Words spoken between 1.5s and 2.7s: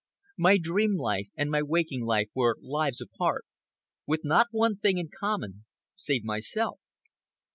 my waking life were